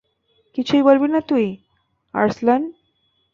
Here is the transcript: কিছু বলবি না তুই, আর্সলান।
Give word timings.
কিছু 0.57 0.73
বলবি 0.83 1.07
না 1.07 1.21
তুই, 1.21 1.47
আর্সলান। 2.13 2.61